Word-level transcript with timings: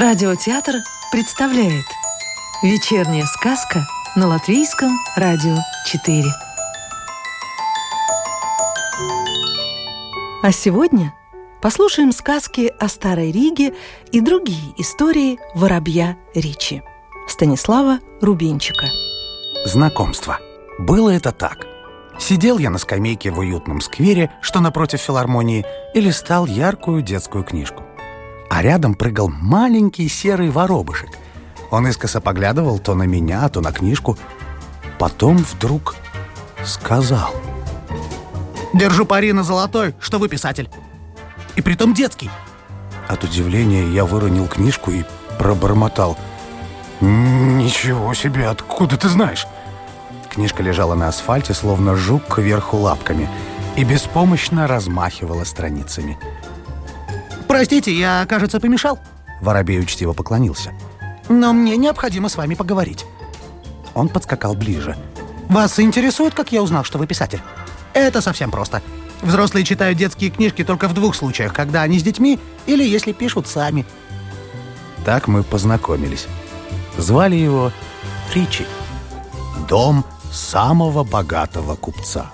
Радиотеатр 0.00 0.74
представляет 1.10 1.84
Вечерняя 2.62 3.24
сказка 3.26 3.84
на 4.14 4.28
Латвийском 4.28 4.96
радио 5.16 5.56
4 5.86 6.24
А 10.44 10.52
сегодня 10.52 11.12
послушаем 11.60 12.12
сказки 12.12 12.72
о 12.78 12.86
Старой 12.86 13.32
Риге 13.32 13.74
и 14.12 14.20
другие 14.20 14.72
истории 14.76 15.40
воробья 15.52 16.16
Ричи 16.32 16.84
Станислава 17.26 17.98
Рубинчика 18.20 18.86
Знакомство. 19.64 20.38
Было 20.78 21.10
это 21.10 21.32
так. 21.32 21.66
Сидел 22.20 22.58
я 22.58 22.70
на 22.70 22.78
скамейке 22.78 23.32
в 23.32 23.40
уютном 23.40 23.80
сквере, 23.80 24.30
что 24.42 24.60
напротив 24.60 25.00
филармонии, 25.00 25.66
и 25.92 26.00
листал 26.00 26.46
яркую 26.46 27.02
детскую 27.02 27.42
книжку. 27.42 27.87
А 28.50 28.62
рядом 28.62 28.94
прыгал 28.94 29.28
маленький 29.28 30.08
серый 30.08 30.50
воробышек. 30.50 31.10
Он 31.70 31.86
искоса 31.86 32.20
поглядывал 32.20 32.78
то 32.78 32.94
на 32.94 33.04
меня, 33.04 33.48
то 33.48 33.60
на 33.60 33.72
книжку. 33.72 34.16
Потом 34.98 35.38
вдруг 35.38 35.96
сказал. 36.64 37.34
Держу 38.74 39.04
пари 39.04 39.32
на 39.32 39.42
золотой, 39.42 39.94
что 40.00 40.18
вы 40.18 40.28
писатель. 40.28 40.68
И 41.56 41.60
притом 41.60 41.94
детский. 41.94 42.30
От 43.08 43.24
удивления 43.24 43.86
я 43.88 44.04
выронил 44.04 44.46
книжку 44.46 44.90
и 44.90 45.04
пробормотал. 45.38 46.16
«Ничего 47.00 48.12
себе, 48.12 48.48
откуда 48.48 48.96
ты 48.96 49.08
знаешь?» 49.08 49.46
Книжка 50.30 50.62
лежала 50.62 50.94
на 50.94 51.08
асфальте, 51.08 51.54
словно 51.54 51.96
жук 51.96 52.22
кверху 52.26 52.76
лапками, 52.76 53.28
и 53.76 53.84
беспомощно 53.84 54.66
размахивала 54.66 55.44
страницами. 55.44 56.18
Простите, 57.48 57.92
я, 57.92 58.26
кажется, 58.28 58.60
помешал. 58.60 58.98
Воробей 59.40 59.80
учтиво 59.80 60.12
поклонился. 60.12 60.72
Но 61.28 61.52
мне 61.52 61.76
необходимо 61.76 62.28
с 62.28 62.36
вами 62.36 62.54
поговорить. 62.54 63.04
Он 63.94 64.08
подскакал 64.08 64.54
ближе. 64.54 64.96
Вас 65.48 65.80
интересует, 65.80 66.34
как 66.34 66.52
я 66.52 66.62
узнал, 66.62 66.84
что 66.84 66.98
вы 66.98 67.06
писатель? 67.06 67.40
Это 67.94 68.20
совсем 68.20 68.50
просто. 68.50 68.82
Взрослые 69.22 69.64
читают 69.64 69.98
детские 69.98 70.30
книжки 70.30 70.62
только 70.62 70.88
в 70.88 70.94
двух 70.94 71.14
случаях, 71.16 71.52
когда 71.52 71.82
они 71.82 71.98
с 71.98 72.02
детьми 72.02 72.38
или 72.66 72.84
если 72.84 73.12
пишут 73.12 73.48
сами. 73.48 73.84
Так 75.04 75.26
мы 75.26 75.42
познакомились. 75.42 76.26
Звали 76.96 77.34
его 77.34 77.72
Ричи. 78.34 78.66
Дом 79.68 80.04
самого 80.30 81.02
богатого 81.02 81.74
купца. 81.76 82.30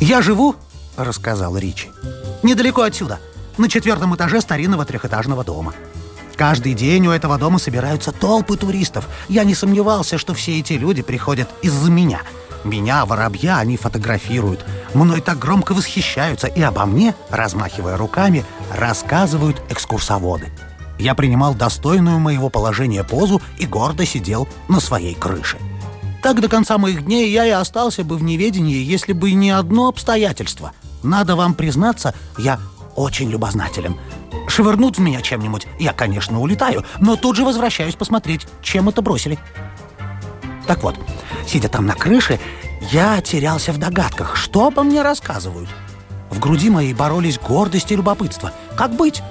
«Я 0.00 0.20
живу,— 0.20 0.56
рассказал 0.96 1.56
Ричи,— 1.56 1.88
недалеко 2.42 2.82
отсюда, 2.82 3.20
на 3.58 3.68
четвертом 3.68 4.14
этаже 4.14 4.40
старинного 4.40 4.84
трехэтажного 4.84 5.44
дома. 5.44 5.74
Каждый 6.36 6.74
день 6.74 7.06
у 7.06 7.10
этого 7.10 7.38
дома 7.38 7.58
собираются 7.58 8.10
толпы 8.12 8.56
туристов. 8.56 9.08
Я 9.28 9.44
не 9.44 9.54
сомневался, 9.54 10.18
что 10.18 10.34
все 10.34 10.58
эти 10.58 10.74
люди 10.74 11.02
приходят 11.02 11.48
из-за 11.62 11.90
меня. 11.90 12.22
Меня, 12.64 13.04
воробья, 13.04 13.58
они 13.58 13.76
фотографируют. 13.76 14.64
Мной 14.94 15.20
так 15.20 15.38
громко 15.38 15.72
восхищаются, 15.72 16.46
и 16.46 16.62
обо 16.62 16.86
мне, 16.86 17.14
размахивая 17.28 17.96
руками, 17.96 18.44
рассказывают 18.72 19.60
экскурсоводы. 19.68 20.52
Я 20.98 21.14
принимал 21.14 21.54
достойную 21.54 22.20
моего 22.20 22.48
положения 22.48 23.02
позу 23.02 23.42
и 23.58 23.66
гордо 23.66 24.06
сидел 24.06 24.48
на 24.68 24.78
своей 24.78 25.14
крыше. 25.14 25.58
Так 26.22 26.40
до 26.40 26.48
конца 26.48 26.78
моих 26.78 27.04
дней 27.04 27.30
я 27.32 27.44
и 27.44 27.50
остался 27.50 28.04
бы 28.04 28.16
в 28.16 28.22
неведении, 28.22 28.76
если 28.76 29.12
бы 29.12 29.32
не 29.32 29.50
одно 29.50 29.88
обстоятельство. 29.88 30.72
Надо 31.02 31.34
вам 31.34 31.54
признаться, 31.54 32.14
я 32.38 32.60
очень 32.96 33.30
любознателен. 33.30 33.98
Швырнут 34.48 34.98
в 34.98 35.00
меня 35.00 35.20
чем-нибудь, 35.20 35.66
я, 35.78 35.92
конечно, 35.92 36.40
улетаю, 36.40 36.84
но 36.98 37.16
тут 37.16 37.36
же 37.36 37.44
возвращаюсь 37.44 37.94
посмотреть, 37.94 38.46
чем 38.62 38.88
это 38.88 39.02
бросили. 39.02 39.38
Так 40.66 40.82
вот, 40.82 40.96
сидя 41.46 41.68
там 41.68 41.86
на 41.86 41.94
крыше, 41.94 42.38
я 42.90 43.20
терялся 43.20 43.72
в 43.72 43.78
догадках, 43.78 44.36
что 44.36 44.66
обо 44.66 44.82
мне 44.82 45.02
рассказывают. 45.02 45.68
В 46.30 46.38
груди 46.38 46.70
моей 46.70 46.94
боролись 46.94 47.38
гордость 47.38 47.92
и 47.92 47.96
любопытство. 47.96 48.52
Как 48.76 48.94
быть? 48.96 49.22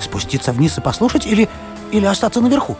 Спуститься 0.00 0.52
вниз 0.52 0.76
и 0.78 0.80
послушать 0.80 1.26
или, 1.26 1.48
или 1.92 2.04
остаться 2.04 2.40
наверху? 2.40 2.76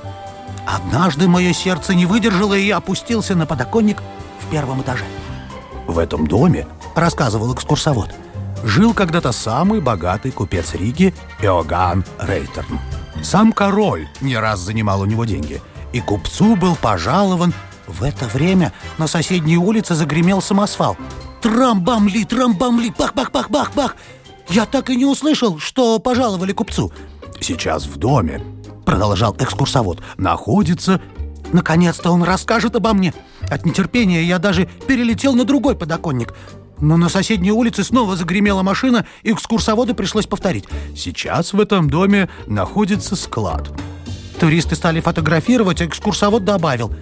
Однажды 0.66 1.28
мое 1.28 1.52
сердце 1.52 1.94
не 1.94 2.06
выдержало, 2.06 2.54
и 2.54 2.70
опустился 2.70 3.34
на 3.34 3.46
подоконник 3.46 4.02
в 4.40 4.50
первом 4.50 4.82
этаже. 4.82 5.04
В 5.86 5.98
этом 5.98 6.26
доме, 6.26 6.66
рассказывал 6.94 7.54
экскурсовод, 7.54 8.14
жил 8.62 8.94
когда-то 8.94 9.32
самый 9.32 9.80
богатый 9.80 10.32
купец 10.32 10.74
Риги 10.74 11.14
Иоганн 11.40 12.04
Рейтерн. 12.18 12.78
Сам 13.22 13.52
король 13.52 14.08
не 14.20 14.36
раз 14.36 14.60
занимал 14.60 15.00
у 15.02 15.04
него 15.04 15.24
деньги, 15.24 15.60
и 15.92 16.00
купцу 16.00 16.56
был 16.56 16.76
пожалован. 16.76 17.52
В 17.86 18.02
это 18.02 18.26
время 18.26 18.72
на 18.98 19.06
соседней 19.06 19.58
улице 19.58 19.94
загремел 19.94 20.40
самосвал. 20.40 20.96
Трам-бам-ли, 21.40 22.24
трам-бам-ли, 22.24 22.92
бах-бах-бах-бах-бах! 22.96 23.96
Я 24.48 24.66
так 24.66 24.90
и 24.90 24.96
не 24.96 25.04
услышал, 25.04 25.58
что 25.58 25.98
пожаловали 25.98 26.52
купцу. 26.52 26.92
Сейчас 27.40 27.86
в 27.86 27.96
доме 27.96 28.40
продолжал 28.84 29.36
экскурсовод, 29.38 30.02
находится... 30.16 31.00
Наконец-то 31.52 32.10
он 32.10 32.22
расскажет 32.22 32.76
обо 32.76 32.94
мне. 32.94 33.12
От 33.50 33.66
нетерпения 33.66 34.22
я 34.22 34.38
даже 34.38 34.70
перелетел 34.86 35.34
на 35.34 35.44
другой 35.44 35.76
подоконник. 35.76 36.32
Но 36.82 36.96
на 36.96 37.08
соседней 37.08 37.52
улице 37.52 37.84
снова 37.84 38.16
загремела 38.16 38.62
машина, 38.62 39.06
и 39.22 39.32
экскурсоводу 39.32 39.94
пришлось 39.94 40.26
повторить. 40.26 40.64
Сейчас 40.96 41.52
в 41.52 41.60
этом 41.60 41.88
доме 41.88 42.28
находится 42.48 43.14
склад. 43.14 43.70
Туристы 44.40 44.74
стали 44.74 45.00
фотографировать, 45.00 45.80
а 45.80 45.86
экскурсовод 45.86 46.44
добавил. 46.44 46.92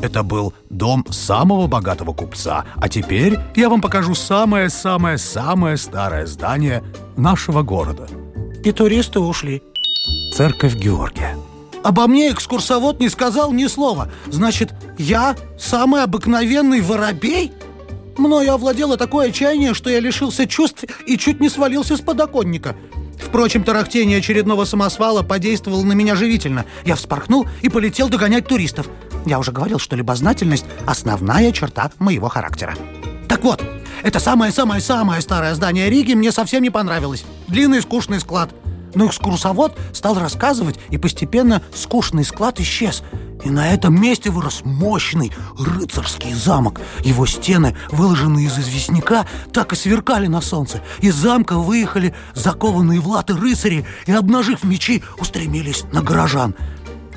Это 0.00 0.22
был 0.22 0.54
дом 0.70 1.04
самого 1.10 1.66
богатого 1.66 2.12
купца. 2.12 2.64
А 2.76 2.88
теперь 2.88 3.36
я 3.56 3.68
вам 3.68 3.80
покажу 3.80 4.14
самое-самое-самое 4.14 5.76
старое 5.78 6.26
здание 6.26 6.84
нашего 7.16 7.62
города. 7.62 8.06
И 8.62 8.70
туристы 8.70 9.18
ушли. 9.18 9.62
Церковь 10.32 10.76
Георгия. 10.76 11.36
Обо 11.82 12.06
мне 12.06 12.30
экскурсовод 12.30 13.00
не 13.00 13.08
сказал 13.08 13.52
ни 13.52 13.66
слова. 13.66 14.12
Значит, 14.30 14.72
я 14.96 15.34
самый 15.58 16.04
обыкновенный 16.04 16.80
воробей? 16.80 17.52
Мною 18.16 18.52
овладело 18.52 18.96
такое 18.96 19.28
отчаяние, 19.28 19.74
что 19.74 19.90
я 19.90 20.00
лишился 20.00 20.46
чувств 20.46 20.84
и 21.06 21.18
чуть 21.18 21.40
не 21.40 21.48
свалился 21.48 21.96
с 21.96 22.00
подоконника. 22.00 22.76
Впрочем, 23.20 23.64
тарахтение 23.64 24.18
очередного 24.18 24.64
самосвала 24.64 25.22
подействовало 25.22 25.82
на 25.82 25.92
меня 25.92 26.14
живительно. 26.14 26.64
Я 26.84 26.94
вспорхнул 26.94 27.46
и 27.62 27.68
полетел 27.68 28.08
догонять 28.08 28.46
туристов. 28.46 28.88
Я 29.26 29.38
уже 29.38 29.52
говорил, 29.52 29.78
что 29.78 29.96
любознательность– 29.96 30.66
основная 30.86 31.50
черта 31.52 31.90
моего 31.98 32.28
характера. 32.28 32.74
Так 33.28 33.42
вот, 33.42 33.62
это 34.02 34.20
самое-самое-самое 34.20 35.20
старое 35.20 35.54
здание 35.54 35.88
Риги 35.90 36.14
мне 36.14 36.30
совсем 36.30 36.62
не 36.62 36.70
понравилось. 36.70 37.24
Длинный 37.48 37.82
скучный 37.82 38.20
склад– 38.20 38.50
но 38.94 39.06
экскурсовод 39.06 39.76
стал 39.92 40.18
рассказывать, 40.18 40.78
и 40.90 40.98
постепенно 40.98 41.62
скучный 41.74 42.24
склад 42.24 42.60
исчез. 42.60 43.02
И 43.44 43.50
на 43.50 43.72
этом 43.72 44.00
месте 44.00 44.30
вырос 44.30 44.62
мощный 44.64 45.30
рыцарский 45.58 46.32
замок. 46.32 46.80
Его 47.04 47.26
стены, 47.26 47.76
выложенные 47.90 48.46
из 48.46 48.58
известняка, 48.58 49.26
так 49.52 49.72
и 49.72 49.76
сверкали 49.76 50.26
на 50.26 50.40
солнце. 50.40 50.80
Из 51.00 51.14
замка 51.14 51.58
выехали 51.58 52.14
закованные 52.34 53.00
в 53.00 53.08
латы 53.08 53.34
рыцари 53.34 53.84
и, 54.06 54.12
обнажив 54.12 54.64
мечи, 54.64 55.02
устремились 55.18 55.84
на 55.92 56.00
горожан. 56.00 56.54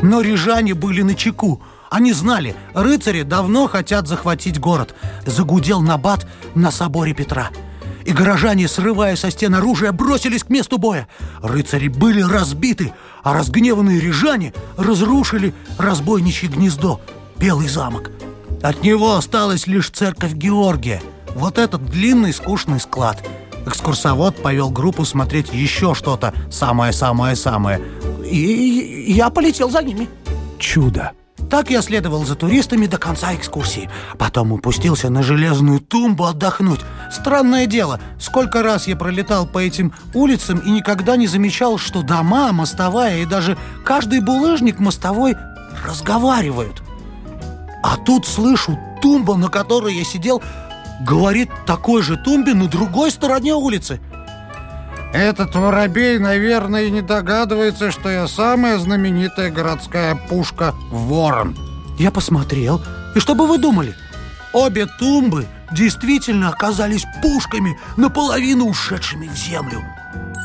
Но 0.02 0.22
рижане 0.22 0.74
были 0.74 1.02
на 1.02 1.16
чеку. 1.16 1.62
Они 1.90 2.12
знали, 2.12 2.56
рыцари 2.74 3.22
давно 3.22 3.68
хотят 3.68 4.08
захватить 4.08 4.60
город. 4.60 4.94
Загудел 5.26 5.82
набат 5.82 6.28
на 6.56 6.72
соборе 6.72 7.14
Петра– 7.14 7.50
и 8.08 8.14
горожане, 8.14 8.70
срывая 8.70 9.18
со 9.18 9.30
стен 9.30 9.54
оружие, 9.54 9.92
бросились 9.92 10.46
к 10.46 10.50
месту 10.50 10.78
боя. 10.78 11.10
Рыцари 11.44 11.90
были 11.90 12.22
разбиты, 12.22 12.94
а 13.22 13.34
разгневанные 13.34 14.00
рижане 14.00 14.54
разрушили 14.78 15.54
разбойничье 15.78 16.48
гнездо, 16.48 17.02
Белый 17.38 17.68
замок. 17.68 18.10
От 18.64 18.82
него 18.82 19.16
осталась 19.16 19.68
лишь 19.68 19.90
церковь 19.90 20.34
Георгия, 20.34 21.02
вот 21.36 21.58
этот 21.58 21.86
длинный 21.86 22.32
скучный 22.32 22.80
склад. 22.80 23.22
Экскурсовод 23.66 24.42
повел 24.42 24.70
группу 24.70 25.04
смотреть 25.04 25.54
еще 25.54 25.94
что-то 25.94 26.34
самое-самое-самое, 26.50 27.82
и 28.24 29.06
я 29.10 29.30
полетел 29.30 29.70
за 29.70 29.84
ними. 29.84 30.08
Чудо! 30.58 31.12
Так 31.50 31.70
я 31.70 31.82
следовал 31.82 32.26
за 32.26 32.36
туристами 32.36 32.88
до 32.88 32.98
конца 32.98 33.34
экскурсии. 33.34 33.90
Потом 34.18 34.52
упустился 34.52 35.10
на 35.10 35.24
железную 35.24 35.80
тумбу 35.80 36.26
отдохнуть. 36.26 36.82
Странное 37.12 37.66
дело, 37.66 38.00
сколько 38.20 38.62
раз 38.62 38.88
я 38.88 38.96
пролетал 38.96 39.46
по 39.46 39.60
этим 39.60 39.94
улицам 40.14 40.60
и 40.60 40.70
никогда 40.70 41.16
не 41.16 41.28
замечал, 41.28 41.78
что 41.78 42.02
дома, 42.02 42.52
мостовая 42.52 43.20
и 43.20 43.26
даже 43.26 43.58
каждый 43.86 44.20
булыжник 44.20 44.80
мостовой 44.80 45.36
разговаривают. 45.86 46.82
А 47.84 47.98
тут 47.98 48.26
слышу, 48.26 48.78
тумба, 49.02 49.36
на 49.36 49.48
которой 49.48 49.96
я 49.96 50.04
сидел, 50.04 50.42
говорит 51.02 51.50
такой 51.66 52.02
же 52.02 52.18
тумбе 52.18 52.54
на 52.54 52.68
другой 52.68 53.12
стороне 53.12 53.54
улицы. 53.54 54.02
Этот 55.14 55.56
воробей, 55.56 56.20
наверное, 56.20 56.84
и 56.84 56.92
не 56.92 57.02
догадывается, 57.02 57.92
что 57.92 58.10
я 58.10 58.28
самая 58.28 58.78
знаменитая 58.78 59.52
городская 59.52 60.16
пушка 60.16 60.76
«Ворон». 60.92 61.56
Я 61.98 62.12
посмотрел, 62.12 62.82
и 63.16 63.20
что 63.20 63.34
бы 63.34 63.48
вы 63.48 63.58
думали? 63.58 63.96
Обе 64.54 64.86
тумбы 65.00 65.48
действительно 65.72 66.50
оказались 66.50 67.06
пушками, 67.22 67.78
наполовину 67.98 68.66
ушедшими 68.66 69.28
в 69.28 69.36
землю. 69.36 69.84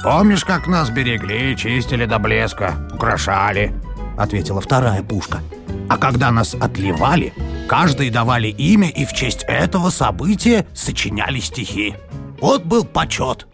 Помнишь, 0.02 0.44
как 0.44 0.66
нас 0.66 0.90
берегли, 0.90 1.56
чистили 1.56 2.06
до 2.06 2.18
блеска, 2.18 2.74
украшали? 2.92 3.72
Ответила 4.18 4.60
вторая 4.60 5.02
пушка. 5.02 5.40
А 5.88 5.96
когда 5.96 6.30
нас 6.30 6.54
отливали, 6.54 7.32
каждый 7.68 8.10
давали 8.10 8.48
имя 8.48 8.88
и 8.88 9.04
в 9.04 9.12
честь 9.12 9.44
этого 9.46 9.90
события 9.90 10.66
сочиняли 10.74 11.40
стихи. 11.40 11.94
Вот 12.40 12.64
был 12.64 12.84
почет. 12.84 13.46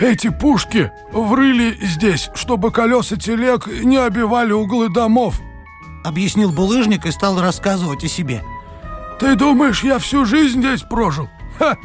Эти 0.00 0.30
пушки 0.30 0.90
врыли 1.12 1.78
здесь, 1.82 2.30
чтобы 2.34 2.72
колеса 2.72 3.16
телег 3.16 3.68
не 3.68 3.98
обивали 3.98 4.52
углы 4.52 4.88
домов. 4.92 5.38
Объяснил 6.04 6.50
булыжник 6.50 7.06
и 7.06 7.12
стал 7.12 7.40
рассказывать 7.40 8.02
о 8.02 8.08
себе. 8.08 8.42
Ты 9.22 9.36
думаешь, 9.36 9.84
я 9.84 10.00
всю 10.00 10.24
жизнь 10.24 10.58
здесь 10.58 10.80
прожил? 10.82 11.30
Ха! 11.56 11.76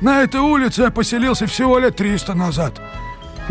На 0.00 0.22
этой 0.22 0.40
улице 0.40 0.82
я 0.82 0.90
поселился 0.90 1.46
всего 1.46 1.78
лет 1.78 1.94
300 1.94 2.34
назад. 2.34 2.80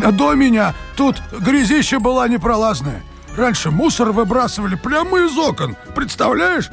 А 0.03 0.11
до 0.11 0.33
меня 0.33 0.73
тут 0.97 1.21
грязище 1.39 1.99
была 1.99 2.27
непролазная. 2.27 3.01
Раньше 3.37 3.71
мусор 3.71 4.11
выбрасывали 4.11 4.75
прямо 4.75 5.19
из 5.19 5.37
окон. 5.37 5.77
Представляешь, 5.95 6.69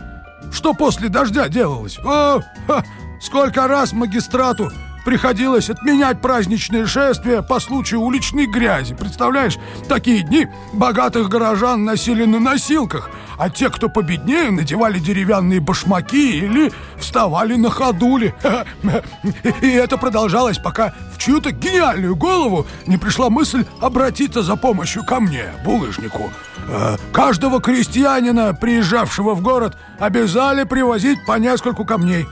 что 0.52 0.74
после 0.74 1.08
дождя 1.08 1.48
делалось? 1.48 2.00
О, 2.00 2.40
ха, 2.66 2.84
сколько 3.20 3.68
раз 3.68 3.92
магистрату 3.92 4.72
приходилось 5.04 5.70
отменять 5.70 6.20
праздничные 6.20 6.86
шествия 6.86 7.42
по 7.42 7.60
случаю 7.60 8.00
уличной 8.00 8.46
грязи. 8.46 8.96
Представляешь, 8.96 9.56
такие 9.88 10.24
дни 10.24 10.48
богатых 10.72 11.28
горожан 11.28 11.84
носили 11.84 12.24
на 12.24 12.40
носилках, 12.40 13.08
а 13.38 13.50
те, 13.50 13.70
кто 13.70 13.88
победнее, 13.88 14.50
надевали 14.50 14.98
деревянные 14.98 15.60
башмаки 15.60 16.38
или 16.38 16.72
вставали 16.98 17.56
на 17.56 17.70
ходули. 17.70 18.34
И 19.62 19.68
это 19.68 19.98
продолжалось, 19.98 20.58
пока 20.58 20.94
в 21.14 21.18
чью-то 21.18 21.50
гениальную 21.52 22.16
голову 22.16 22.66
не 22.86 22.96
пришла 22.96 23.30
мысль 23.30 23.64
обратиться 23.80 24.42
за 24.42 24.56
помощью 24.56 25.04
ко 25.04 25.20
мне, 25.20 25.44
булыжнику. 25.64 26.30
Э, 26.68 26.96
каждого 27.12 27.60
крестьянина, 27.60 28.54
приезжавшего 28.54 29.34
в 29.34 29.42
город, 29.42 29.76
обязали 29.98 30.64
привозить 30.64 31.18
по 31.26 31.38
нескольку 31.38 31.84
камней. 31.84 32.26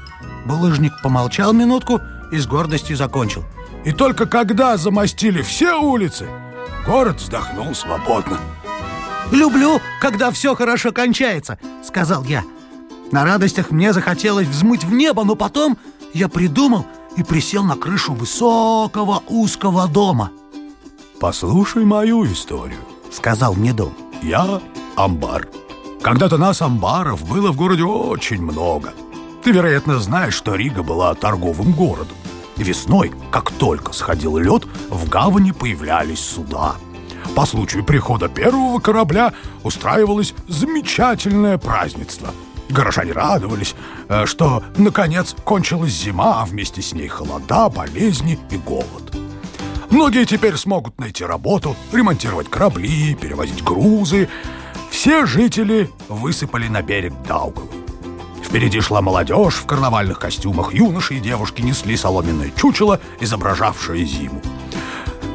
Булыжник 0.45 0.93
помолчал 1.03 1.53
минутку 1.53 2.01
и 2.31 2.39
с 2.39 2.47
гордостью 2.47 2.97
закончил. 2.97 3.45
И 3.85 3.93
только 3.93 4.27
когда 4.27 4.77
замостили 4.77 5.43
все 5.43 5.75
улицы, 5.75 6.27
город 6.87 7.21
вздохнул 7.21 7.75
свободно. 7.75 8.39
«Люблю, 9.31 9.81
когда 10.01 10.31
все 10.31 10.55
хорошо 10.55 10.93
кончается»,— 10.93 11.59
сказал 11.85 12.25
я. 12.25 12.45
На 13.11 13.25
радостях 13.25 13.71
мне 13.71 13.93
захотелось 13.93 14.49
взмыть 14.49 14.85
в 14.85 14.93
небо, 14.93 15.25
но 15.25 15.35
потом 15.35 15.79
я 16.13 16.29
придумал 16.29 16.87
и 17.17 17.23
присел 17.23 17.63
на 17.63 17.77
крышу 17.77 18.13
высокого 18.13 19.23
узкого 19.29 19.89
дома. 19.89 20.31
«Послушай 21.21 21.85
мою 21.85 22.25
историю»,— 22.27 22.81
сказал 23.11 23.55
мне 23.55 23.73
дом. 23.73 23.95
«Я 24.23 24.61
амбар. 24.97 25.49
Когда-то 26.03 26.39
нас 26.39 26.61
амбаров 26.61 27.27
было 27.29 27.51
в 27.51 27.57
городе 27.57 27.85
очень 27.85 28.43
много. 28.43 28.93
Ты, 29.43 29.53
вероятно, 29.53 29.99
знаешь, 29.99 30.35
что 30.35 30.55
Рига 30.55 30.83
была 30.83 31.15
торговым 31.15 31.73
городом. 31.73 32.17
Весной, 32.57 33.13
как 33.31 33.51
только 33.51 33.93
сходил 33.93 34.37
лед, 34.39 34.65
в 34.91 35.09
гавани 35.09 35.53
появлялись 35.53 36.21
суда. 36.21 36.77
По 37.35 37.47
случаю 37.47 37.85
прихода 37.85 38.29
первого 38.29 38.79
корабля 38.79 39.33
устраивалось 39.65 40.35
замечательное 40.47 41.59
празднество. 41.59 42.29
Горожане 42.69 43.13
радовались, 43.13 43.75
э, 44.09 44.25
что, 44.25 44.63
наконец, 44.77 45.35
кончилась 45.45 45.93
зима, 45.93 46.43
а 46.43 46.45
вместе 46.45 46.81
с 46.81 46.93
ней 46.93 47.09
холода, 47.09 47.69
болезни 47.69 48.39
и 48.51 48.57
голод. 48.57 49.17
Многие 49.91 50.25
теперь 50.27 50.57
смогут 50.57 50.99
найти 50.99 51.25
работу, 51.25 51.77
ремонтировать 51.93 52.49
корабли, 52.49 53.15
перевозить 53.15 53.63
грузы. 53.63 54.29
Все 54.91 55.27
жители 55.27 55.91
высыпали 56.09 56.69
на 56.69 56.83
берег 56.83 57.13
Даугавы. 57.27 57.69
Впереди 58.45 58.81
шла 58.81 59.03
молодежь 59.03 59.55
в 59.55 59.67
карнавальных 59.67 60.21
костюмах, 60.21 60.73
юноши 60.73 61.15
и 61.15 61.21
девушки 61.21 61.63
несли 61.63 61.97
соломенное 61.97 62.53
чучело, 62.57 63.01
изображавшее 63.21 64.05
зиму. 64.05 64.41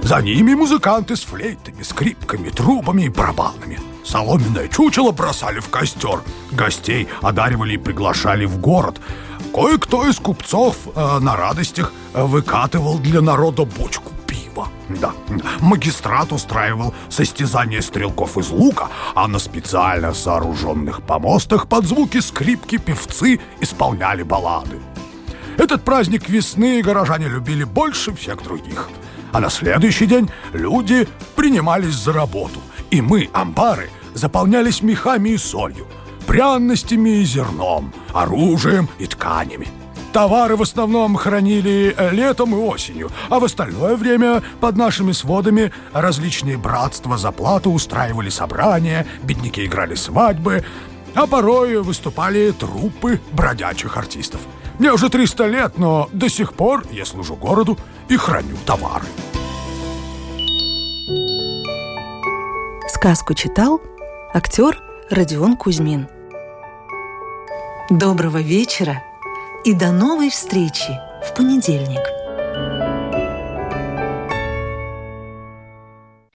За 0.02 0.22
ними 0.22 0.56
музыканты 0.56 1.16
с 1.16 1.24
флейтами, 1.24 1.84
скрипками, 1.84 2.50
трубами 2.50 3.04
и 3.04 3.10
барабанами. 3.10 3.80
Соломенное 4.04 4.68
чучело 4.68 5.12
бросали 5.12 5.60
в 5.60 5.70
костер. 5.70 6.22
Гостей 6.52 7.08
одаривали 7.22 7.74
и 7.74 7.78
приглашали 7.78 8.46
в 8.46 8.58
город. 8.58 9.00
Кое-кто 9.54 10.08
из 10.08 10.18
купцов 10.18 10.78
э, 10.96 11.20
на 11.20 11.36
радостях 11.36 11.94
выкатывал 12.14 12.98
для 12.98 13.22
народа 13.22 13.66
бочку 13.66 14.12
пива. 14.26 14.70
Да, 14.88 15.12
магистрат 15.60 16.32
устраивал 16.32 16.94
состязание 17.10 17.82
стрелков 17.82 18.38
из 18.38 18.50
лука, 18.50 18.88
а 19.14 19.28
на 19.28 19.38
специально 19.38 20.14
сооруженных 20.14 21.04
помостах 21.04 21.68
под 21.68 21.86
звуки 21.86 22.20
скрипки 22.20 22.78
певцы 22.78 23.40
исполняли 23.60 24.24
баллады. 24.24 24.80
Этот 25.58 25.84
праздник 25.84 26.30
весны 26.30 26.82
горожане 26.82 27.28
любили 27.28 27.66
больше 27.66 28.16
всех 28.16 28.42
других– 28.42 28.90
а 29.32 29.40
на 29.40 29.50
следующий 29.50 30.06
день 30.06 30.30
люди 30.54 31.08
принимались 31.36 31.96
за 31.96 32.14
работу, 32.14 32.60
и 32.92 33.02
мы, 33.02 33.30
амбары, 33.34 33.90
заполнялись 34.14 34.82
мехами 34.82 35.30
и 35.30 35.38
солью, 35.38 35.88
пряностями 36.28 37.22
и 37.22 37.24
зерном, 37.24 37.94
оружием 38.14 38.90
и 39.00 39.08
тканями. 39.08 39.68
Товары 40.12 40.56
в 40.56 40.64
основном 40.64 41.16
хранили 41.16 41.96
летом 42.12 42.56
и 42.56 42.58
осенью, 42.58 43.12
а 43.30 43.40
в 43.40 43.44
остальное 43.44 43.96
время 43.96 44.42
под 44.60 44.76
нашими 44.76 45.12
сводами 45.12 45.72
различные 45.94 46.58
братства 46.58 47.18
за 47.18 47.32
плату 47.32 47.72
устраивали 47.72 48.30
собрания, 48.30 49.06
бедняки 49.22 49.66
играли 49.66 49.94
свадьбы, 49.94 50.66
а 51.14 51.28
порой 51.28 51.82
выступали 51.84 52.52
труппы 52.52 53.22
бродячих 53.34 53.98
артистов. 53.98 54.42
Мне 54.80 54.94
уже 54.94 55.10
300 55.10 55.46
лет, 55.48 55.78
но 55.78 56.10
до 56.14 56.30
сих 56.30 56.54
пор 56.54 56.86
я 56.90 57.06
служу 57.06 57.36
городу 57.36 57.78
и 58.08 58.16
храню 58.16 58.56
товары. 58.66 59.06
Сказку 62.88 63.34
читал 63.34 63.82
актер 64.34 64.82
Родион 65.10 65.58
Кузьмин. 65.58 66.08
Доброго 67.90 68.38
вечера 68.38 69.04
и 69.66 69.74
до 69.74 69.92
новой 69.92 70.30
встречи 70.30 70.98
в 71.28 71.36
понедельник. 71.36 72.19